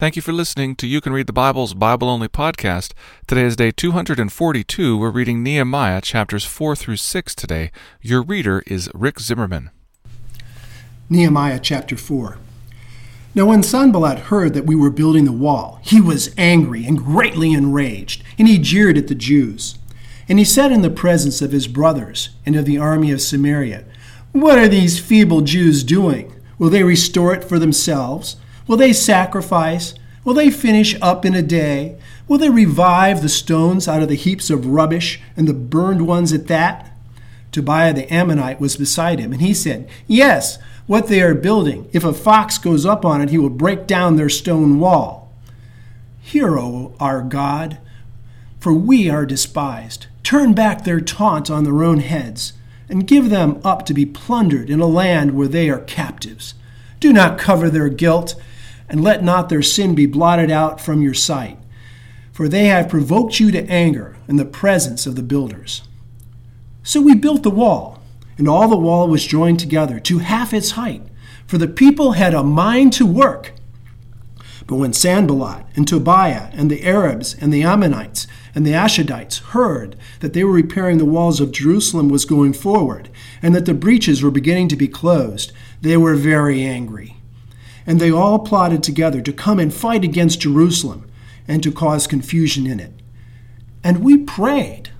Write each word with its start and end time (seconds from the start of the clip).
Thank 0.00 0.14
you 0.14 0.22
for 0.22 0.32
listening 0.32 0.76
to 0.76 0.86
You 0.86 1.00
Can 1.00 1.12
Read 1.12 1.26
the 1.26 1.32
Bible's 1.32 1.74
Bible 1.74 2.08
Only 2.08 2.28
podcast. 2.28 2.92
Today 3.26 3.42
is 3.42 3.56
day 3.56 3.72
242. 3.72 4.96
We're 4.96 5.10
reading 5.10 5.42
Nehemiah 5.42 6.00
chapters 6.00 6.44
4 6.44 6.76
through 6.76 6.98
6 6.98 7.34
today. 7.34 7.72
Your 8.00 8.22
reader 8.22 8.62
is 8.68 8.88
Rick 8.94 9.18
Zimmerman. 9.18 9.70
Nehemiah 11.10 11.58
chapter 11.60 11.96
4. 11.96 12.38
Now, 13.34 13.46
when 13.46 13.64
Sanballat 13.64 14.20
heard 14.20 14.54
that 14.54 14.66
we 14.66 14.76
were 14.76 14.90
building 14.90 15.24
the 15.24 15.32
wall, 15.32 15.80
he 15.82 16.00
was 16.00 16.32
angry 16.38 16.86
and 16.86 16.96
greatly 16.96 17.52
enraged, 17.52 18.22
and 18.38 18.46
he 18.46 18.58
jeered 18.58 18.96
at 18.96 19.08
the 19.08 19.16
Jews. 19.16 19.80
And 20.28 20.38
he 20.38 20.44
said 20.44 20.70
in 20.70 20.82
the 20.82 20.90
presence 20.90 21.42
of 21.42 21.50
his 21.50 21.66
brothers 21.66 22.28
and 22.46 22.54
of 22.54 22.66
the 22.66 22.78
army 22.78 23.10
of 23.10 23.20
Samaria, 23.20 23.84
What 24.30 24.60
are 24.60 24.68
these 24.68 25.00
feeble 25.00 25.40
Jews 25.40 25.82
doing? 25.82 26.40
Will 26.56 26.70
they 26.70 26.84
restore 26.84 27.34
it 27.34 27.42
for 27.42 27.58
themselves? 27.58 28.36
Will 28.68 28.76
they 28.76 28.92
sacrifice? 28.92 29.94
Will 30.28 30.34
they 30.34 30.50
finish 30.50 30.94
up 31.00 31.24
in 31.24 31.34
a 31.34 31.40
day? 31.40 31.96
Will 32.28 32.36
they 32.36 32.50
revive 32.50 33.22
the 33.22 33.30
stones 33.30 33.88
out 33.88 34.02
of 34.02 34.10
the 34.10 34.14
heaps 34.14 34.50
of 34.50 34.66
rubbish 34.66 35.22
and 35.38 35.48
the 35.48 35.54
burned 35.54 36.06
ones 36.06 36.34
at 36.34 36.48
that? 36.48 36.92
Tobiah 37.50 37.94
the 37.94 38.12
Ammonite 38.12 38.60
was 38.60 38.76
beside 38.76 39.20
him, 39.20 39.32
and 39.32 39.40
he 39.40 39.54
said, 39.54 39.88
Yes, 40.06 40.58
what 40.86 41.06
they 41.06 41.22
are 41.22 41.34
building. 41.34 41.88
If 41.94 42.04
a 42.04 42.12
fox 42.12 42.58
goes 42.58 42.84
up 42.84 43.06
on 43.06 43.22
it, 43.22 43.30
he 43.30 43.38
will 43.38 43.48
break 43.48 43.86
down 43.86 44.16
their 44.16 44.28
stone 44.28 44.78
wall. 44.78 45.32
Hear, 46.20 46.58
O 46.58 46.94
our 47.00 47.22
God, 47.22 47.78
for 48.60 48.74
we 48.74 49.08
are 49.08 49.24
despised. 49.24 50.08
Turn 50.24 50.52
back 50.52 50.84
their 50.84 51.00
taunt 51.00 51.50
on 51.50 51.64
their 51.64 51.82
own 51.82 52.00
heads, 52.00 52.52
and 52.86 53.06
give 53.06 53.30
them 53.30 53.62
up 53.64 53.86
to 53.86 53.94
be 53.94 54.04
plundered 54.04 54.68
in 54.68 54.80
a 54.80 54.86
land 54.86 55.34
where 55.34 55.48
they 55.48 55.70
are 55.70 55.80
captives. 55.80 56.52
Do 57.00 57.14
not 57.14 57.38
cover 57.38 57.70
their 57.70 57.88
guilt 57.88 58.34
and 58.88 59.02
let 59.02 59.22
not 59.22 59.48
their 59.48 59.62
sin 59.62 59.94
be 59.94 60.06
blotted 60.06 60.50
out 60.50 60.80
from 60.80 61.02
your 61.02 61.14
sight. 61.14 61.58
For 62.32 62.48
they 62.48 62.66
have 62.66 62.88
provoked 62.88 63.40
you 63.40 63.50
to 63.50 63.68
anger 63.68 64.16
in 64.28 64.36
the 64.36 64.44
presence 64.44 65.06
of 65.06 65.16
the 65.16 65.22
builders. 65.22 65.82
So 66.82 67.00
we 67.00 67.14
built 67.14 67.42
the 67.42 67.50
wall, 67.50 68.02
and 68.38 68.48
all 68.48 68.68
the 68.68 68.76
wall 68.76 69.08
was 69.08 69.26
joined 69.26 69.60
together 69.60 70.00
to 70.00 70.18
half 70.18 70.54
its 70.54 70.72
height, 70.72 71.02
for 71.46 71.58
the 71.58 71.68
people 71.68 72.12
had 72.12 72.34
a 72.34 72.42
mind 72.42 72.92
to 72.94 73.04
work. 73.04 73.52
But 74.66 74.76
when 74.76 74.92
Sanballat 74.92 75.64
and 75.76 75.88
Tobiah 75.88 76.50
and 76.52 76.70
the 76.70 76.84
Arabs 76.84 77.34
and 77.40 77.52
the 77.52 77.62
Ammonites 77.62 78.26
and 78.54 78.66
the 78.66 78.72
Ashdodites 78.72 79.38
heard 79.38 79.96
that 80.20 80.32
they 80.32 80.44
were 80.44 80.52
repairing 80.52 80.98
the 80.98 81.04
walls 81.04 81.40
of 81.40 81.52
Jerusalem 81.52 82.08
was 82.08 82.24
going 82.24 82.52
forward, 82.52 83.08
and 83.42 83.54
that 83.54 83.66
the 83.66 83.74
breaches 83.74 84.22
were 84.22 84.30
beginning 84.30 84.68
to 84.68 84.76
be 84.76 84.88
closed, 84.88 85.52
they 85.80 85.96
were 85.96 86.14
very 86.14 86.62
angry 86.62 87.17
and 87.88 87.98
they 87.98 88.10
all 88.10 88.38
plotted 88.38 88.82
together 88.82 89.22
to 89.22 89.32
come 89.32 89.58
and 89.58 89.72
fight 89.72 90.04
against 90.04 90.42
Jerusalem 90.42 91.10
and 91.48 91.62
to 91.62 91.72
cause 91.72 92.06
confusion 92.06 92.66
in 92.66 92.78
it. 92.78 92.92
And 93.82 94.04
we 94.04 94.18
prayed 94.18 94.90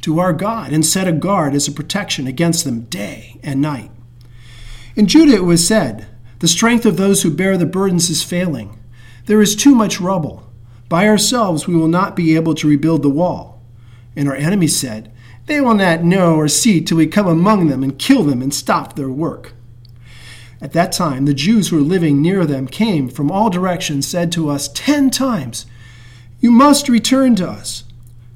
to 0.00 0.18
our 0.18 0.32
God 0.32 0.72
and 0.72 0.84
set 0.84 1.06
a 1.06 1.12
guard 1.12 1.54
as 1.54 1.68
a 1.68 1.72
protection 1.72 2.26
against 2.26 2.64
them 2.64 2.84
day 2.84 3.38
and 3.42 3.60
night. 3.60 3.90
In 4.96 5.06
Judah 5.06 5.34
it 5.34 5.44
was 5.44 5.66
said, 5.66 6.06
The 6.38 6.48
strength 6.48 6.86
of 6.86 6.96
those 6.96 7.22
who 7.22 7.30
bear 7.30 7.58
the 7.58 7.66
burdens 7.66 8.08
is 8.08 8.22
failing. 8.22 8.78
There 9.26 9.42
is 9.42 9.54
too 9.54 9.74
much 9.74 10.00
rubble. 10.00 10.50
By 10.88 11.06
ourselves 11.06 11.66
we 11.66 11.76
will 11.76 11.86
not 11.86 12.16
be 12.16 12.34
able 12.34 12.54
to 12.54 12.68
rebuild 12.68 13.02
the 13.02 13.10
wall. 13.10 13.60
And 14.16 14.26
our 14.26 14.34
enemies 14.34 14.74
said, 14.74 15.12
They 15.44 15.60
will 15.60 15.74
not 15.74 16.02
know 16.02 16.36
or 16.36 16.48
see 16.48 16.80
till 16.80 16.96
we 16.96 17.08
come 17.08 17.26
among 17.26 17.68
them 17.68 17.82
and 17.82 17.98
kill 17.98 18.22
them 18.22 18.40
and 18.40 18.54
stop 18.54 18.96
their 18.96 19.10
work. 19.10 19.52
At 20.60 20.72
that 20.72 20.90
time, 20.90 21.24
the 21.24 21.34
Jews 21.34 21.68
who 21.68 21.76
were 21.76 21.82
living 21.82 22.20
near 22.20 22.44
them 22.44 22.66
came 22.66 23.08
from 23.08 23.30
all 23.30 23.48
directions, 23.48 24.08
said 24.08 24.32
to 24.32 24.50
us 24.50 24.68
ten 24.68 25.10
times, 25.10 25.66
You 26.40 26.50
must 26.50 26.88
return 26.88 27.36
to 27.36 27.48
us. 27.48 27.84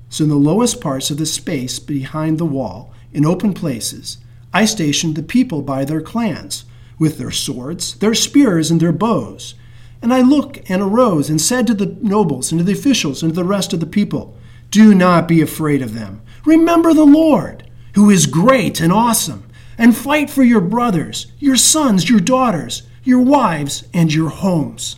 So, 0.09 0.25
in 0.25 0.31
the 0.31 0.37
lowest 0.37 0.81
parts 0.81 1.11
of 1.11 1.17
the 1.17 1.27
space 1.27 1.79
behind 1.79 2.39
the 2.39 2.45
wall, 2.45 2.93
in 3.13 3.27
open 3.27 3.55
places, 3.55 4.19
I 4.53 4.67
stationed 4.67 5.17
the 5.17 5.23
people 5.23 5.63
by 5.63 5.85
their 5.85 6.01
clans, 6.01 6.65
with 6.99 7.19
their 7.19 7.31
swords, 7.31 7.95
their 7.97 8.15
spears, 8.15 8.71
and 8.71 8.81
their 8.81 8.93
bows. 8.93 9.55
And 10.01 10.13
I 10.13 10.21
looked 10.21 10.61
and 10.71 10.83
arose 10.83 11.29
and 11.29 11.41
said 11.41 11.67
to 11.69 11.75
the 11.75 11.97
nobles 12.03 12.53
and 12.53 12.59
to 12.59 12.65
the 12.65 12.73
officials 12.73 13.23
and 13.23 13.33
to 13.33 13.37
the 13.37 13.45
rest 13.45 13.73
of 13.73 13.81
the 13.81 13.87
people, 13.87 14.37
Do 14.71 14.95
not 14.95 15.27
be 15.27 15.41
afraid 15.41 15.83
of 15.83 15.95
them. 15.95 16.23
Remember 16.45 16.95
the 16.95 17.07
Lord, 17.07 17.69
who 17.95 18.11
is 18.11 18.27
great 18.27 18.81
and 18.81 18.93
awesome 18.93 19.45
and 19.79 19.97
fight 19.97 20.31
for 20.31 20.43
your 20.43 20.61
brothers, 20.61 21.33
your 21.39 21.57
sons, 21.57 22.09
your 22.09 22.21
daughters, 22.21 22.83
your 23.05 23.21
wives, 23.21 23.85
and 23.93 24.13
your 24.13 24.29
homes. 24.29 24.97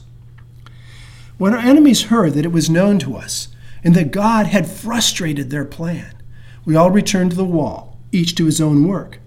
When 1.39 1.55
our 1.55 1.61
enemies 1.61 2.05
heard 2.05 2.35
that 2.35 2.45
it 2.45 2.53
was 2.53 2.71
known 2.71 2.99
to 3.01 3.17
us 3.17 3.49
and 3.83 3.95
that 3.95 4.13
God 4.13 4.47
had 4.47 4.69
frustrated 4.69 5.51
their 5.51 5.65
plan, 5.65 6.15
we 6.65 6.77
all 6.77 6.91
returned 6.91 7.33
to 7.33 7.37
the 7.37 7.45
wall, 7.45 7.99
each 8.13 8.35
to 8.37 8.47
his 8.47 8.61
own 8.61 8.87
work. 8.87 9.19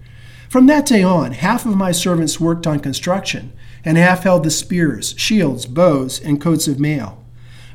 From 0.49 0.67
that 0.67 0.85
day 0.85 1.03
on, 1.03 1.33
half 1.33 1.65
of 1.65 1.75
my 1.75 1.91
servants 1.91 2.39
worked 2.39 2.65
on 2.65 2.79
construction, 2.79 3.51
and 3.83 3.97
half 3.97 4.23
held 4.23 4.43
the 4.43 4.51
spears, 4.51 5.13
shields, 5.17 5.65
bows, 5.65 6.19
and 6.19 6.41
coats 6.41 6.67
of 6.67 6.79
mail. 6.79 7.23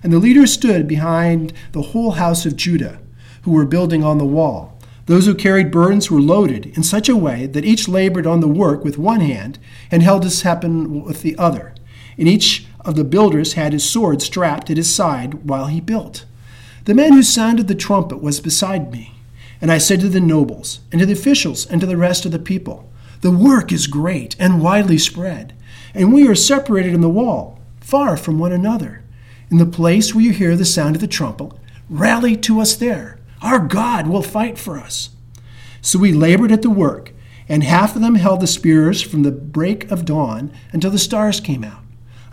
And 0.02 0.12
the 0.12 0.18
leaders 0.18 0.52
stood 0.52 0.88
behind 0.88 1.52
the 1.72 1.82
whole 1.82 2.12
house 2.12 2.44
of 2.46 2.56
Judah, 2.56 3.00
who 3.42 3.52
were 3.52 3.64
building 3.64 4.02
on 4.02 4.18
the 4.18 4.24
wall 4.24 4.78
those 5.06 5.26
who 5.26 5.34
carried 5.34 5.72
burdens 5.72 6.10
were 6.10 6.20
loaded 6.20 6.66
in 6.76 6.82
such 6.82 7.08
a 7.08 7.16
way 7.16 7.46
that 7.46 7.64
each 7.64 7.88
labored 7.88 8.26
on 8.26 8.40
the 8.40 8.48
work 8.48 8.84
with 8.84 8.98
one 8.98 9.20
hand 9.20 9.58
and 9.90 10.02
held 10.02 10.22
his 10.22 10.44
weapon 10.44 11.02
with 11.02 11.22
the 11.22 11.36
other. 11.36 11.74
And 12.16 12.28
each 12.28 12.66
of 12.84 12.94
the 12.94 13.04
builders 13.04 13.54
had 13.54 13.72
his 13.72 13.88
sword 13.88 14.22
strapped 14.22 14.70
at 14.70 14.76
his 14.76 14.94
side 14.94 15.48
while 15.48 15.66
he 15.66 15.80
built. 15.80 16.24
The 16.84 16.94
man 16.94 17.12
who 17.12 17.22
sounded 17.22 17.68
the 17.68 17.74
trumpet 17.74 18.22
was 18.22 18.40
beside 18.40 18.92
me. 18.92 19.14
And 19.60 19.70
I 19.70 19.78
said 19.78 20.00
to 20.00 20.08
the 20.08 20.20
nobles, 20.20 20.80
and 20.90 21.00
to 21.00 21.06
the 21.06 21.12
officials, 21.12 21.66
and 21.66 21.80
to 21.80 21.86
the 21.86 21.96
rest 21.96 22.24
of 22.24 22.32
the 22.32 22.38
people, 22.40 22.90
The 23.20 23.30
work 23.30 23.70
is 23.70 23.86
great 23.86 24.34
and 24.40 24.60
widely 24.60 24.98
spread, 24.98 25.52
and 25.94 26.12
we 26.12 26.26
are 26.26 26.34
separated 26.34 26.92
in 26.92 27.00
the 27.00 27.08
wall, 27.08 27.60
far 27.80 28.16
from 28.16 28.40
one 28.40 28.50
another. 28.50 29.04
In 29.50 29.58
the 29.58 29.66
place 29.66 30.14
where 30.14 30.24
you 30.24 30.32
hear 30.32 30.56
the 30.56 30.64
sound 30.64 30.96
of 30.96 31.00
the 31.00 31.06
trumpet, 31.06 31.52
rally 31.88 32.36
to 32.38 32.60
us 32.60 32.74
there 32.74 33.18
our 33.42 33.58
God 33.58 34.06
will 34.06 34.22
fight 34.22 34.58
for 34.58 34.78
us. 34.78 35.10
So 35.80 35.98
we 35.98 36.12
labored 36.12 36.52
at 36.52 36.62
the 36.62 36.70
work, 36.70 37.12
and 37.48 37.64
half 37.64 37.96
of 37.96 38.02
them 38.02 38.14
held 38.14 38.40
the 38.40 38.46
spears 38.46 39.02
from 39.02 39.24
the 39.24 39.32
break 39.32 39.90
of 39.90 40.04
dawn 40.04 40.52
until 40.72 40.90
the 40.90 40.98
stars 40.98 41.40
came 41.40 41.64
out. 41.64 41.82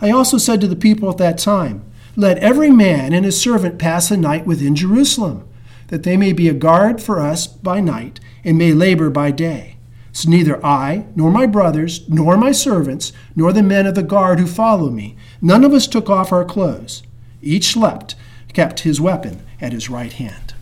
I 0.00 0.10
also 0.10 0.38
said 0.38 0.60
to 0.60 0.68
the 0.68 0.76
people 0.76 1.10
at 1.10 1.18
that 1.18 1.38
time, 1.38 1.84
Let 2.16 2.38
every 2.38 2.70
man 2.70 3.12
and 3.12 3.24
his 3.24 3.40
servant 3.40 3.78
pass 3.78 4.08
the 4.08 4.16
night 4.16 4.46
within 4.46 4.74
Jerusalem, 4.74 5.46
that 5.88 6.04
they 6.04 6.16
may 6.16 6.32
be 6.32 6.48
a 6.48 6.54
guard 6.54 7.02
for 7.02 7.20
us 7.20 7.46
by 7.46 7.80
night 7.80 8.20
and 8.44 8.56
may 8.56 8.72
labor 8.72 9.10
by 9.10 9.32
day. 9.32 9.76
So 10.12 10.28
neither 10.28 10.64
I, 10.64 11.06
nor 11.14 11.30
my 11.30 11.46
brothers, 11.46 12.08
nor 12.08 12.36
my 12.36 12.52
servants, 12.52 13.12
nor 13.36 13.52
the 13.52 13.62
men 13.62 13.86
of 13.86 13.94
the 13.94 14.02
guard 14.02 14.38
who 14.38 14.46
follow 14.46 14.90
me, 14.90 15.16
none 15.42 15.64
of 15.64 15.72
us 15.72 15.86
took 15.86 16.08
off 16.08 16.32
our 16.32 16.44
clothes. 16.44 17.02
Each 17.42 17.72
slept, 17.72 18.14
kept 18.52 18.80
his 18.80 19.00
weapon 19.00 19.42
at 19.60 19.72
his 19.72 19.90
right 19.90 20.12
hand. 20.12 20.54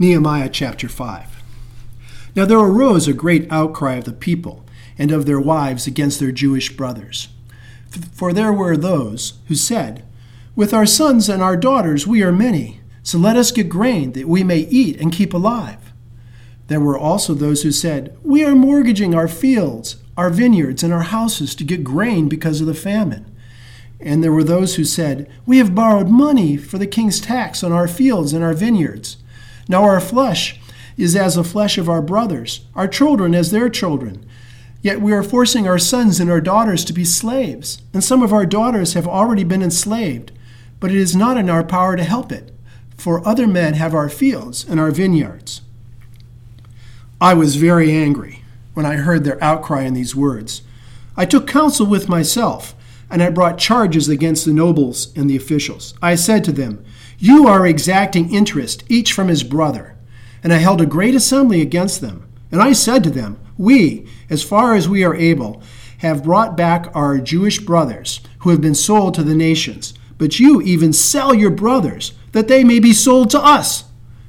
Nehemiah 0.00 0.48
chapter 0.48 0.88
5. 0.88 1.42
Now 2.34 2.46
there 2.46 2.58
arose 2.58 3.06
a 3.06 3.12
great 3.12 3.46
outcry 3.52 3.96
of 3.96 4.04
the 4.04 4.14
people 4.14 4.64
and 4.96 5.12
of 5.12 5.26
their 5.26 5.38
wives 5.38 5.86
against 5.86 6.18
their 6.18 6.32
Jewish 6.32 6.74
brothers. 6.74 7.28
For 8.10 8.32
there 8.32 8.50
were 8.50 8.78
those 8.78 9.34
who 9.48 9.54
said, 9.54 10.02
With 10.56 10.72
our 10.72 10.86
sons 10.86 11.28
and 11.28 11.42
our 11.42 11.54
daughters 11.54 12.06
we 12.06 12.22
are 12.22 12.32
many, 12.32 12.80
so 13.02 13.18
let 13.18 13.36
us 13.36 13.52
get 13.52 13.68
grain 13.68 14.12
that 14.12 14.26
we 14.26 14.42
may 14.42 14.60
eat 14.60 14.98
and 14.98 15.12
keep 15.12 15.34
alive. 15.34 15.92
There 16.68 16.80
were 16.80 16.98
also 16.98 17.34
those 17.34 17.62
who 17.62 17.70
said, 17.70 18.16
We 18.22 18.42
are 18.42 18.54
mortgaging 18.54 19.14
our 19.14 19.28
fields, 19.28 19.96
our 20.16 20.30
vineyards, 20.30 20.82
and 20.82 20.94
our 20.94 21.02
houses 21.02 21.54
to 21.56 21.64
get 21.64 21.84
grain 21.84 22.26
because 22.26 22.62
of 22.62 22.66
the 22.66 22.72
famine. 22.72 23.30
And 24.00 24.24
there 24.24 24.32
were 24.32 24.44
those 24.44 24.76
who 24.76 24.84
said, 24.86 25.30
We 25.44 25.58
have 25.58 25.74
borrowed 25.74 26.08
money 26.08 26.56
for 26.56 26.78
the 26.78 26.86
king's 26.86 27.20
tax 27.20 27.62
on 27.62 27.70
our 27.70 27.86
fields 27.86 28.32
and 28.32 28.42
our 28.42 28.54
vineyards. 28.54 29.18
Now 29.70 29.84
our 29.84 30.00
flesh 30.00 30.58
is 30.96 31.14
as 31.14 31.36
the 31.36 31.44
flesh 31.44 31.78
of 31.78 31.88
our 31.88 32.02
brothers, 32.02 32.62
our 32.74 32.88
children 32.88 33.36
as 33.36 33.52
their 33.52 33.68
children. 33.68 34.26
Yet 34.82 35.00
we 35.00 35.12
are 35.12 35.22
forcing 35.22 35.68
our 35.68 35.78
sons 35.78 36.18
and 36.18 36.28
our 36.28 36.40
daughters 36.40 36.84
to 36.86 36.92
be 36.92 37.04
slaves, 37.04 37.80
and 37.94 38.02
some 38.02 38.20
of 38.20 38.32
our 38.32 38.44
daughters 38.44 38.94
have 38.94 39.06
already 39.06 39.44
been 39.44 39.62
enslaved, 39.62 40.32
but 40.80 40.90
it 40.90 40.96
is 40.96 41.14
not 41.14 41.36
in 41.36 41.48
our 41.48 41.62
power 41.62 41.94
to 41.94 42.02
help 42.02 42.32
it, 42.32 42.52
for 42.96 43.24
other 43.24 43.46
men 43.46 43.74
have 43.74 43.94
our 43.94 44.08
fields 44.08 44.64
and 44.68 44.80
our 44.80 44.90
vineyards. 44.90 45.60
I 47.20 47.34
was 47.34 47.54
very 47.54 47.92
angry 47.92 48.42
when 48.74 48.84
I 48.84 48.96
heard 48.96 49.22
their 49.22 49.42
outcry 49.42 49.82
in 49.84 49.94
these 49.94 50.16
words. 50.16 50.62
I 51.16 51.26
took 51.26 51.46
counsel 51.46 51.86
with 51.86 52.08
myself, 52.08 52.74
and 53.10 53.22
I 53.22 53.30
brought 53.30 53.58
charges 53.58 54.08
against 54.08 54.44
the 54.44 54.52
nobles 54.52 55.12
and 55.16 55.28
the 55.28 55.36
officials. 55.36 55.94
I 56.00 56.14
said 56.14 56.44
to 56.44 56.52
them, 56.52 56.84
you 57.22 57.46
are 57.46 57.66
exacting 57.66 58.34
interest, 58.34 58.82
each 58.88 59.12
from 59.12 59.28
his 59.28 59.42
brother. 59.42 59.94
And 60.42 60.54
I 60.54 60.56
held 60.56 60.80
a 60.80 60.86
great 60.86 61.14
assembly 61.14 61.60
against 61.60 62.00
them. 62.00 62.26
And 62.50 62.62
I 62.62 62.72
said 62.72 63.04
to 63.04 63.10
them, 63.10 63.38
We, 63.58 64.06
as 64.30 64.42
far 64.42 64.74
as 64.74 64.88
we 64.88 65.04
are 65.04 65.14
able, 65.14 65.62
have 65.98 66.24
brought 66.24 66.56
back 66.56 66.90
our 66.94 67.18
Jewish 67.18 67.58
brothers 67.58 68.22
who 68.38 68.48
have 68.48 68.62
been 68.62 68.74
sold 68.74 69.12
to 69.14 69.22
the 69.22 69.34
nations. 69.34 69.92
But 70.16 70.40
you 70.40 70.62
even 70.62 70.94
sell 70.94 71.34
your 71.34 71.50
brothers, 71.50 72.14
that 72.32 72.48
they 72.48 72.64
may 72.64 72.80
be 72.80 72.94
sold 72.94 73.28
to 73.30 73.38
us. 73.38 73.84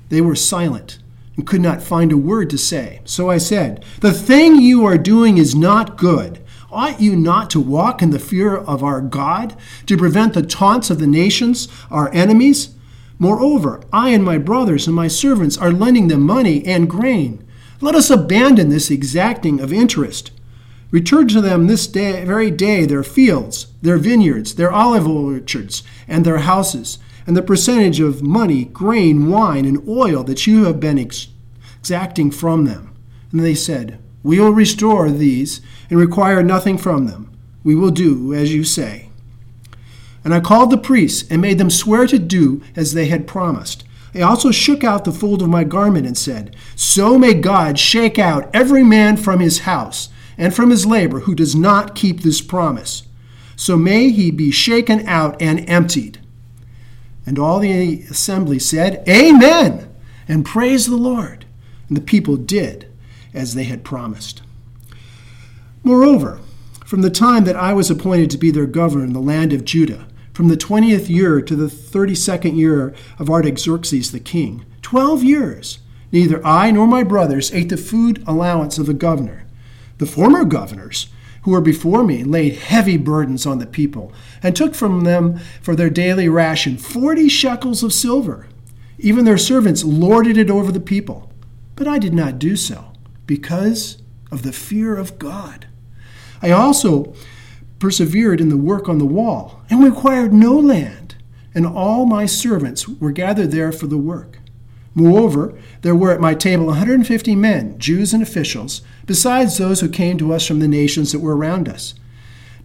They 0.10 0.20
were 0.20 0.36
silent 0.36 1.00
and 1.38 1.48
could 1.48 1.62
not 1.62 1.82
find 1.82 2.12
a 2.12 2.18
word 2.18 2.50
to 2.50 2.58
say. 2.58 3.00
So 3.06 3.30
I 3.30 3.38
said, 3.38 3.86
The 4.02 4.12
thing 4.12 4.58
you 4.58 4.84
are 4.86 4.98
doing 4.98 5.38
is 5.38 5.56
not 5.56 5.98
good. 5.98 6.44
Ought 6.72 7.02
you 7.02 7.18
not 7.18 7.50
to 7.50 7.60
walk 7.60 8.02
in 8.02 8.12
the 8.12 8.20
fear 8.20 8.56
of 8.56 8.82
our 8.82 9.02
God, 9.02 9.58
to 9.88 9.98
prevent 9.98 10.34
the 10.34 10.42
taunts 10.42 10.90
of 10.90 11.00
the 11.00 11.08
nations, 11.08 11.68
our 11.90 12.14
enemies? 12.14 12.76
Moreover, 13.20 13.82
I 13.92 14.10
and 14.10 14.24
my 14.24 14.38
brothers 14.38 14.88
and 14.88 14.96
my 14.96 15.08
servants 15.08 15.58
are 15.58 15.72
lending 15.72 16.08
them 16.08 16.22
money 16.22 16.66
and 16.66 16.90
grain. 16.90 17.46
Let 17.82 17.94
us 17.94 18.10
abandon 18.10 18.70
this 18.70 18.90
exacting 18.90 19.60
of 19.60 19.74
interest. 19.74 20.32
Return 20.92 21.28
to 21.30 21.42
them 21.42 21.68
this 21.68 21.88
day, 21.88 22.24
very 22.26 22.52
day 22.52 22.86
their 22.86 23.04
fields, 23.04 23.68
their 23.82 23.98
vineyards, 23.98 24.56
their 24.56 24.72
olive 24.72 25.08
orchards, 25.08 25.84
and 26.08 26.26
their 26.26 26.40
houses, 26.40 27.00
and 27.28 27.36
the 27.36 27.42
percentage 27.42 28.00
of 28.00 28.24
money, 28.24 28.66
grain, 28.66 29.30
wine, 29.30 29.66
and 29.66 29.88
oil 29.88 30.24
that 30.24 30.48
you 30.48 30.66
have 30.66 30.80
been 30.80 30.98
ex- 30.98 31.28
exacting 31.80 32.32
from 32.32 32.66
them. 32.66 32.96
And 33.32 33.42
they 33.42 33.56
said, 33.56 34.00
We 34.24 34.40
will 34.40 34.52
restore 34.52 35.10
these 35.10 35.62
and 35.90 36.00
require 36.00 36.44
nothing 36.44 36.78
from 36.78 37.08
them. 37.08 37.32
We 37.64 37.76
will 37.76 37.92
do 37.92 38.34
as 38.34 38.54
you 38.54 38.64
say. 38.64 39.10
And 40.24 40.34
I 40.34 40.40
called 40.40 40.70
the 40.70 40.78
priests 40.78 41.30
and 41.32 41.42
made 41.42 41.58
them 41.58 41.70
swear 41.70 42.06
to 42.08 42.20
do 42.20 42.62
as 42.76 42.94
they 42.94 43.08
had 43.08 43.28
promised. 43.28 43.84
I 44.14 44.22
also 44.22 44.52
shook 44.52 44.84
out 44.84 45.06
the 45.06 45.12
fold 45.12 45.42
of 45.42 45.50
my 45.50 45.64
garment 45.64 46.06
and 46.06 46.18
said, 46.18 46.56
So 46.76 47.18
may 47.18 47.34
God 47.34 47.80
shake 47.80 48.20
out 48.20 48.50
every 48.54 48.84
man 48.84 49.18
from 49.18 49.40
his 49.40 49.60
house 49.60 50.10
and 50.38 50.54
from 50.54 50.70
his 50.70 50.86
labor 50.86 51.22
who 51.22 51.34
does 51.34 51.56
not 51.56 51.96
keep 51.96 52.22
this 52.22 52.42
promise. 52.42 53.04
So 53.56 53.78
may 53.78 54.10
he 54.10 54.32
be 54.32 54.52
shaken 54.52 55.08
out 55.08 55.42
and 55.42 55.68
emptied. 55.70 56.20
And 57.26 57.40
all 57.40 57.60
the 57.60 58.02
assembly 58.10 58.60
said, 58.60 59.04
Amen, 59.08 59.88
and 60.28 60.46
praise 60.46 60.88
the 60.88 60.98
Lord. 60.98 61.46
And 61.88 61.96
the 61.96 62.02
people 62.02 62.38
did 62.38 62.91
as 63.34 63.54
they 63.54 63.66
had 63.66 63.84
promised. 63.84 64.42
Moreover, 65.84 66.40
from 66.86 67.02
the 67.02 67.10
time 67.10 67.46
that 67.46 67.56
I 67.56 67.74
was 67.74 67.90
appointed 67.90 68.30
to 68.32 68.38
be 68.38 68.52
their 68.52 68.66
governor 68.66 69.06
in 69.06 69.14
the 69.14 69.20
land 69.20 69.54
of 69.54 69.66
Judah, 69.66 70.08
from 70.34 70.48
the 70.48 70.58
twentieth 70.58 71.10
year 71.10 71.42
to 71.42 71.56
the 71.56 71.70
thirty 71.70 72.16
second 72.16 72.58
year 72.58 72.94
of 73.20 73.30
Artaxerxes 73.30 74.12
the 74.12 74.20
king, 74.20 74.66
twelve 74.82 75.24
years, 75.24 75.80
neither 76.12 76.46
I 76.46 76.72
nor 76.72 76.88
my 76.88 77.04
brothers 77.04 77.54
ate 77.54 77.70
the 77.70 77.78
food 77.78 78.24
allowance 78.28 78.78
of 78.78 78.86
the 78.86 78.94
governor. 78.94 79.46
The 79.98 80.06
former 80.06 80.46
governors, 80.46 81.08
who 81.44 81.52
were 81.52 81.62
before 81.62 82.04
me, 82.04 82.24
laid 82.24 82.56
heavy 82.56 82.98
burdens 82.98 83.46
on 83.46 83.60
the 83.60 83.66
people, 83.66 84.12
and 84.44 84.56
took 84.56 84.76
from 84.76 85.02
them 85.02 85.40
for 85.62 85.76
their 85.76 85.90
daily 85.90 86.28
ration 86.30 86.78
forty 86.78 87.28
shekels 87.30 87.84
of 87.84 87.94
silver. 87.94 88.48
Even 89.00 89.26
their 89.26 89.38
servants 89.38 89.84
lorded 89.84 90.38
it 90.38 90.50
over 90.50 90.72
the 90.72 90.80
people. 90.80 91.32
But 91.76 91.88
I 91.88 91.98
did 91.98 92.14
not 92.14 92.38
do 92.38 92.56
so, 92.56 92.91
because 93.32 93.98
of 94.30 94.44
the 94.44 94.52
fear 94.52 94.98
of 94.98 95.18
God. 95.18 95.66
I 96.42 96.52
also 96.52 97.14
persevered 97.80 98.42
in 98.42 98.50
the 98.50 98.58
work 98.58 98.90
on 98.90 98.98
the 98.98 99.06
wall, 99.06 99.62
and 99.70 99.82
required 99.82 100.34
no 100.34 100.54
land, 100.54 101.16
and 101.56 101.66
all 101.66 102.06
my 102.06 102.26
servants 102.26 102.90
were 102.90 103.14
gathered 103.14 103.52
there 103.52 103.72
for 103.72 103.88
the 103.88 103.98
work. 103.98 104.40
Moreover, 104.94 105.58
there 105.82 105.96
were 105.96 106.12
at 106.12 106.20
my 106.20 106.34
table 106.34 106.66
150 106.66 107.34
men, 107.38 107.80
Jews 107.80 108.14
and 108.14 108.22
officials, 108.22 108.82
besides 109.06 109.58
those 109.58 109.80
who 109.80 109.88
came 109.88 110.18
to 110.18 110.34
us 110.34 110.46
from 110.46 110.60
the 110.60 110.68
nations 110.68 111.14
that 111.14 111.20
were 111.20 111.38
around 111.38 111.70
us. 111.70 111.94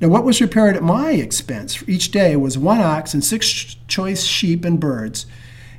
Now, 0.01 0.09
what 0.09 0.25
was 0.25 0.39
prepared 0.39 0.75
at 0.75 0.83
my 0.83 1.13
expense 1.13 1.77
for 1.77 1.89
each 1.89 2.11
day 2.11 2.35
was 2.35 2.59
one 2.59 2.81
ox 2.81 3.15
and 3.15 3.25
six 3.25 3.77
choice 3.87 4.25
sheep 4.25 4.65
and 4.65 4.81
birds, 4.81 5.27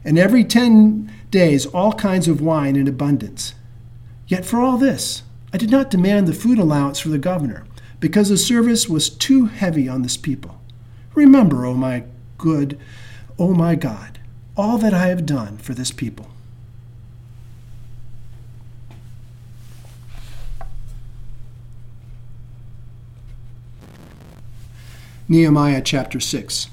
and 0.06 0.18
every 0.18 0.46
ten 0.46 1.12
days 1.30 1.66
all 1.66 1.92
kinds 1.92 2.30
of 2.30 2.40
wine 2.40 2.78
in 2.78 2.88
abundance. 2.88 3.54
Yet 4.28 4.46
for 4.46 4.60
all 4.60 4.78
this, 4.78 5.24
I 5.54 5.58
did 5.58 5.72
not 5.72 5.90
demand 5.90 6.28
the 6.28 6.34
food 6.34 6.60
allowance 6.60 7.00
for 7.00 7.10
the 7.10 7.18
governor, 7.18 7.66
because 8.00 8.30
the 8.30 8.38
service 8.38 8.90
was 8.90 9.10
too 9.10 9.46
heavy 9.46 9.88
on 9.88 10.02
this 10.02 10.18
people. 10.18 10.60
Remember, 11.16 11.66
O 11.66 11.72
oh 11.72 11.74
my 11.74 12.04
good, 12.38 12.78
O 13.40 13.50
oh 13.50 13.54
my 13.54 13.76
God, 13.76 14.20
all 14.56 14.78
that 14.78 14.94
I 14.94 15.08
have 15.08 15.26
done 15.26 15.58
for 15.58 15.74
this 15.74 15.92
people. 15.92 16.28
Nehemiah 25.30 25.82
chapter 25.82 26.20
6. 26.20 26.68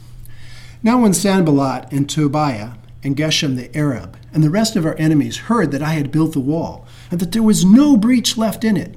Now, 0.82 1.00
when 1.00 1.14
Sanballat 1.14 1.90
and 1.90 2.08
Tobiah 2.08 2.72
and 3.04 3.16
Geshem 3.16 3.56
the 3.56 3.76
Arab 3.76 4.16
and 4.32 4.42
the 4.42 4.50
rest 4.50 4.74
of 4.74 4.84
our 4.84 4.96
enemies 4.96 5.36
heard 5.36 5.70
that 5.70 5.82
I 5.82 5.92
had 5.92 6.10
built 6.10 6.32
the 6.32 6.40
wall 6.40 6.86
and 7.10 7.20
that 7.20 7.32
there 7.32 7.42
was 7.42 7.64
no 7.64 7.96
breach 7.96 8.36
left 8.36 8.64
in 8.64 8.76
it, 8.76 8.96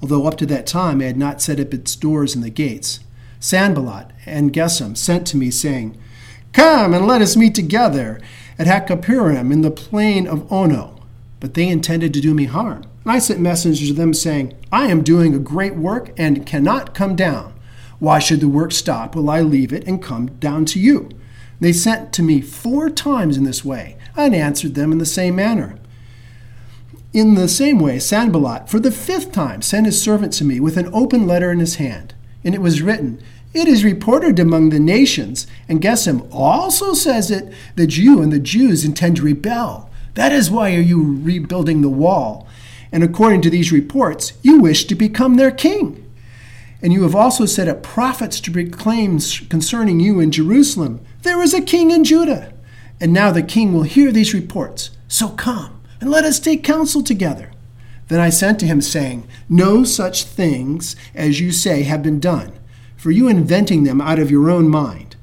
although 0.00 0.26
up 0.26 0.36
to 0.38 0.46
that 0.46 0.66
time 0.66 1.00
I 1.00 1.04
had 1.04 1.16
not 1.16 1.42
set 1.42 1.58
up 1.58 1.74
its 1.74 1.96
doors 1.96 2.34
and 2.34 2.44
the 2.44 2.50
gates, 2.50 3.00
Sanballat 3.40 4.10
and 4.26 4.52
Geshem 4.52 4.96
sent 4.96 5.26
to 5.28 5.36
me, 5.36 5.50
saying, 5.50 5.96
Come 6.52 6.92
and 6.92 7.06
let 7.06 7.22
us 7.22 7.36
meet 7.36 7.54
together 7.54 8.20
at 8.58 8.66
Hakkephirim 8.66 9.52
in 9.52 9.62
the 9.62 9.70
plain 9.70 10.26
of 10.26 10.50
Ono. 10.52 11.00
But 11.40 11.54
they 11.54 11.68
intended 11.68 12.12
to 12.14 12.20
do 12.20 12.34
me 12.34 12.44
harm. 12.46 12.84
And 13.04 13.12
I 13.12 13.20
sent 13.20 13.40
messengers 13.40 13.88
to 13.88 13.94
them, 13.94 14.12
saying, 14.12 14.54
I 14.72 14.86
am 14.86 15.04
doing 15.04 15.34
a 15.34 15.38
great 15.38 15.76
work 15.76 16.12
and 16.18 16.46
cannot 16.46 16.94
come 16.94 17.14
down. 17.14 17.54
Why 18.00 18.18
should 18.18 18.40
the 18.40 18.48
work 18.48 18.72
stop 18.72 19.14
while 19.14 19.30
I 19.30 19.40
leave 19.40 19.72
it 19.72 19.86
and 19.86 20.02
come 20.02 20.26
down 20.38 20.64
to 20.66 20.80
you? 20.80 21.08
They 21.60 21.72
sent 21.72 22.12
to 22.14 22.22
me 22.22 22.40
four 22.40 22.88
times 22.88 23.36
in 23.36 23.44
this 23.44 23.64
way, 23.64 23.96
and 24.16 24.34
answered 24.34 24.74
them 24.74 24.92
in 24.92 24.98
the 24.98 25.06
same 25.06 25.36
manner. 25.36 25.78
In 27.12 27.34
the 27.34 27.48
same 27.48 27.78
way, 27.78 27.98
Sanballat, 27.98 28.68
for 28.68 28.78
the 28.78 28.90
fifth 28.90 29.32
time, 29.32 29.62
sent 29.62 29.86
his 29.86 30.00
servant 30.00 30.32
to 30.34 30.44
me 30.44 30.60
with 30.60 30.76
an 30.76 30.90
open 30.92 31.26
letter 31.26 31.50
in 31.50 31.58
his 31.58 31.76
hand, 31.76 32.14
and 32.44 32.54
it 32.54 32.60
was 32.60 32.82
written, 32.82 33.20
It 33.54 33.66
is 33.66 33.82
reported 33.82 34.38
among 34.38 34.70
the 34.70 34.78
nations, 34.78 35.46
and 35.68 35.80
Geshem 35.80 36.28
also 36.30 36.92
says 36.92 37.30
it, 37.30 37.52
that 37.76 37.96
you 37.96 38.20
and 38.20 38.32
the 38.32 38.38
Jews 38.38 38.84
intend 38.84 39.16
to 39.16 39.22
rebel. 39.22 39.90
That 40.14 40.32
is 40.32 40.50
why 40.50 40.74
are 40.74 40.80
you 40.80 41.18
rebuilding 41.22 41.80
the 41.80 41.88
wall, 41.88 42.46
and 42.92 43.02
according 43.02 43.40
to 43.42 43.50
these 43.50 43.72
reports, 43.72 44.32
you 44.42 44.60
wish 44.60 44.84
to 44.84 44.94
become 44.94 45.36
their 45.36 45.50
king. 45.50 46.04
And 46.82 46.92
you 46.92 47.02
have 47.02 47.14
also 47.14 47.46
set 47.46 47.68
up 47.68 47.82
prophets 47.82 48.40
to 48.40 48.52
proclaim 48.52 49.18
concerning 49.48 49.98
you 49.98 50.20
in 50.20 50.30
Jerusalem, 50.30 51.00
There 51.28 51.42
is 51.42 51.52
a 51.52 51.60
king 51.60 51.90
in 51.90 52.04
Judah. 52.04 52.54
And 53.02 53.12
now 53.12 53.30
the 53.30 53.42
king 53.42 53.74
will 53.74 53.82
hear 53.82 54.10
these 54.10 54.32
reports. 54.32 54.88
So 55.08 55.28
come, 55.28 55.78
and 56.00 56.10
let 56.10 56.24
us 56.24 56.40
take 56.40 56.64
counsel 56.64 57.02
together. 57.02 57.52
Then 58.06 58.18
I 58.18 58.30
sent 58.30 58.58
to 58.60 58.66
him, 58.66 58.80
saying, 58.80 59.28
No 59.46 59.84
such 59.84 60.24
things 60.24 60.96
as 61.14 61.38
you 61.38 61.52
say 61.52 61.82
have 61.82 62.02
been 62.02 62.18
done, 62.18 62.58
for 62.96 63.10
you 63.10 63.28
inventing 63.28 63.84
them 63.84 64.00
out 64.00 64.18
of 64.18 64.30
your 64.30 64.48
own 64.48 64.70
mind. 64.70 65.16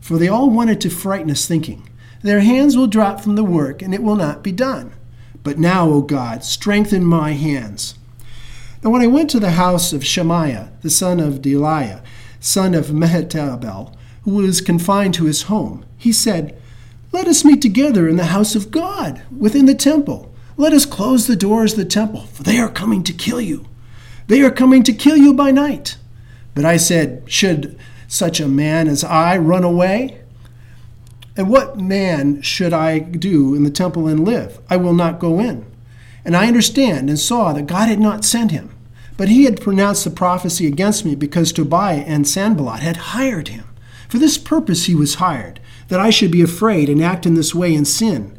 For 0.00 0.16
they 0.16 0.28
all 0.28 0.48
wanted 0.48 0.80
to 0.80 0.88
frighten 0.88 1.30
us, 1.30 1.46
thinking, 1.46 1.90
Their 2.22 2.40
hands 2.40 2.74
will 2.74 2.86
drop 2.86 3.20
from 3.20 3.36
the 3.36 3.44
work, 3.44 3.82
and 3.82 3.92
it 3.92 4.02
will 4.02 4.16
not 4.16 4.42
be 4.42 4.50
done. 4.50 4.94
But 5.42 5.58
now, 5.58 5.90
O 5.90 6.00
God, 6.00 6.42
strengthen 6.42 7.04
my 7.04 7.32
hands 7.32 7.98
and 8.84 8.92
when 8.92 9.00
I 9.00 9.06
went 9.06 9.30
to 9.30 9.40
the 9.40 9.52
house 9.52 9.94
of 9.94 10.04
Shemaiah, 10.04 10.70
the 10.82 10.90
son 10.90 11.18
of 11.18 11.40
Delaiah, 11.40 12.02
son 12.38 12.74
of 12.74 12.88
Mehetabel, 12.88 13.94
who 14.24 14.34
was 14.34 14.60
confined 14.60 15.14
to 15.14 15.24
his 15.24 15.42
home, 15.42 15.84
he 15.96 16.12
said, 16.12 16.60
Let 17.12 17.26
us 17.26 17.44
meet 17.44 17.62
together 17.62 18.08
in 18.08 18.16
the 18.16 18.24
house 18.24 18.54
of 18.54 18.70
God, 18.70 19.22
within 19.36 19.66
the 19.66 19.74
temple. 19.74 20.34
Let 20.56 20.72
us 20.72 20.86
close 20.86 21.26
the 21.26 21.36
doors 21.36 21.72
of 21.72 21.78
the 21.78 21.84
temple, 21.84 22.22
for 22.22 22.42
they 22.42 22.58
are 22.58 22.70
coming 22.70 23.02
to 23.04 23.12
kill 23.12 23.40
you. 23.40 23.66
They 24.26 24.40
are 24.42 24.50
coming 24.50 24.82
to 24.84 24.92
kill 24.92 25.16
you 25.16 25.34
by 25.34 25.50
night. 25.50 25.96
But 26.54 26.64
I 26.64 26.76
said, 26.76 27.24
Should 27.26 27.78
such 28.08 28.40
a 28.40 28.48
man 28.48 28.88
as 28.88 29.04
I 29.04 29.36
run 29.36 29.64
away? 29.64 30.20
And 31.36 31.50
what 31.50 31.80
man 31.80 32.42
should 32.42 32.72
I 32.72 33.00
do 33.00 33.54
in 33.54 33.64
the 33.64 33.70
temple 33.70 34.06
and 34.06 34.24
live? 34.24 34.60
I 34.70 34.76
will 34.76 34.94
not 34.94 35.18
go 35.18 35.40
in. 35.40 35.66
And 36.24 36.36
I 36.36 36.46
understand 36.46 37.08
and 37.08 37.18
saw 37.18 37.52
that 37.52 37.66
God 37.66 37.88
had 37.88 37.98
not 37.98 38.24
sent 38.24 38.52
him. 38.52 38.70
But 39.16 39.28
he 39.28 39.44
had 39.44 39.60
pronounced 39.60 40.04
the 40.04 40.10
prophecy 40.10 40.66
against 40.66 41.04
me 41.04 41.14
because 41.14 41.52
Tobiah 41.52 42.04
and 42.06 42.26
Sanballat 42.26 42.80
had 42.80 42.96
hired 42.96 43.48
him. 43.48 43.64
For 44.08 44.18
this 44.18 44.38
purpose 44.38 44.86
he 44.86 44.94
was 44.94 45.16
hired, 45.16 45.60
that 45.88 46.00
I 46.00 46.10
should 46.10 46.30
be 46.30 46.42
afraid 46.42 46.88
and 46.88 47.02
act 47.02 47.26
in 47.26 47.34
this 47.34 47.54
way 47.54 47.74
in 47.74 47.84
sin. 47.84 48.38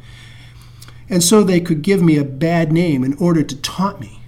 And 1.10 1.24
so 1.24 1.44
they 1.44 1.60
could 1.60 1.82
give 1.82 2.02
me 2.02 2.18
a 2.18 2.24
bad 2.24 2.72
name 2.72 3.04
in 3.04 3.14
order 3.16 3.44
to 3.44 3.62
taunt 3.62 4.00
me. 4.00 4.22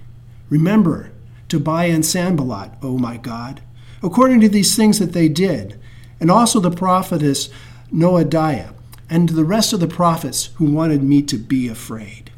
Remember 0.48 1.10
Tobiah 1.48 1.90
and 1.90 2.04
Sanballat, 2.04 2.72
O 2.82 2.98
my 2.98 3.16
God, 3.16 3.62
according 4.02 4.40
to 4.40 4.48
these 4.48 4.76
things 4.76 4.98
that 4.98 5.12
they 5.12 5.28
did, 5.28 5.78
and 6.20 6.30
also 6.30 6.60
the 6.60 6.70
prophetess 6.70 7.48
Noadiah, 7.92 8.74
and 9.10 9.30
the 9.30 9.44
rest 9.44 9.72
of 9.72 9.80
the 9.80 9.88
prophets 9.88 10.50
who 10.56 10.66
wanted 10.66 11.02
me 11.02 11.22
to 11.22 11.38
be 11.38 11.68
afraid. 11.68 12.30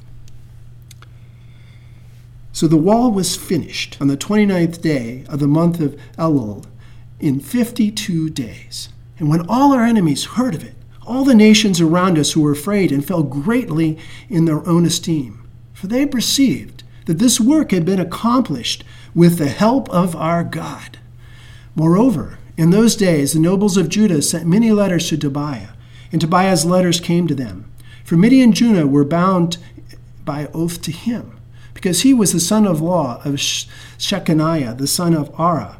So 2.52 2.66
the 2.66 2.76
wall 2.76 3.10
was 3.10 3.36
finished 3.36 3.96
on 4.00 4.08
the 4.08 4.16
29th 4.16 4.80
day 4.80 5.24
of 5.28 5.40
the 5.40 5.48
month 5.48 5.80
of 5.80 5.98
Elul 6.18 6.64
in 7.20 7.40
52 7.40 8.30
days. 8.30 8.88
And 9.18 9.28
when 9.28 9.46
all 9.48 9.72
our 9.72 9.84
enemies 9.84 10.24
heard 10.24 10.54
of 10.54 10.64
it, 10.64 10.74
all 11.06 11.24
the 11.24 11.34
nations 11.34 11.80
around 11.80 12.18
us 12.18 12.32
who 12.32 12.40
were 12.40 12.52
afraid 12.52 12.92
and 12.92 13.04
fell 13.04 13.22
greatly 13.22 13.98
in 14.28 14.44
their 14.44 14.66
own 14.68 14.86
esteem, 14.86 15.46
for 15.72 15.86
they 15.86 16.06
perceived 16.06 16.82
that 17.06 17.18
this 17.18 17.40
work 17.40 17.70
had 17.72 17.84
been 17.84 18.00
accomplished 18.00 18.84
with 19.14 19.38
the 19.38 19.48
help 19.48 19.88
of 19.90 20.14
our 20.14 20.44
God. 20.44 20.98
Moreover, 21.74 22.38
in 22.56 22.70
those 22.70 22.96
days 22.96 23.32
the 23.32 23.40
nobles 23.40 23.76
of 23.76 23.88
Judah 23.88 24.22
sent 24.22 24.46
many 24.46 24.70
letters 24.70 25.08
to 25.08 25.16
Tobiah, 25.16 25.70
and 26.12 26.20
Tobiah's 26.20 26.64
letters 26.64 27.00
came 27.00 27.26
to 27.26 27.34
them. 27.34 27.70
For 28.04 28.16
many 28.16 28.40
in 28.40 28.50
and 28.50 28.54
Judah 28.54 28.86
were 28.86 29.04
bound 29.04 29.58
by 30.24 30.48
oath 30.54 30.82
to 30.82 30.92
him, 30.92 31.38
because 31.74 32.02
he 32.02 32.14
was 32.14 32.32
the 32.32 32.40
son 32.40 32.66
of 32.66 32.80
law 32.80 33.20
of 33.24 33.34
Shechaniah, 33.34 34.76
the 34.76 34.86
son 34.86 35.14
of 35.14 35.32
Arah, 35.32 35.79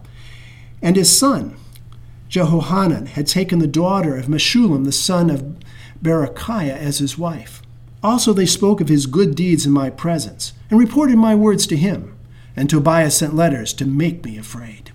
and 0.82 0.96
his 0.96 1.16
son, 1.16 1.56
Jehohanan, 2.28 3.06
had 3.06 3.26
taken 3.26 3.58
the 3.58 3.66
daughter 3.66 4.16
of 4.16 4.26
Meshullam, 4.26 4.84
the 4.84 4.92
son 4.92 5.30
of 5.30 5.56
Berechiah, 6.02 6.76
as 6.76 6.98
his 6.98 7.18
wife. 7.18 7.62
Also 8.02 8.32
they 8.32 8.46
spoke 8.46 8.80
of 8.80 8.88
his 8.88 9.06
good 9.06 9.34
deeds 9.34 9.66
in 9.66 9.72
my 9.72 9.90
presence, 9.90 10.52
and 10.70 10.78
reported 10.78 11.16
my 11.16 11.34
words 11.34 11.66
to 11.66 11.76
him. 11.76 12.16
And 12.56 12.70
Tobiah 12.70 13.10
sent 13.10 13.34
letters 13.34 13.72
to 13.74 13.84
make 13.84 14.24
me 14.24 14.38
afraid. 14.38 14.92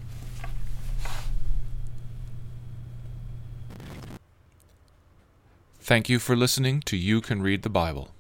Thank 5.80 6.10
you 6.10 6.18
for 6.18 6.36
listening 6.36 6.82
to 6.82 6.98
You 6.98 7.22
Can 7.22 7.44
Read 7.44 7.62
the 7.62 7.70
Bible. 7.70 8.15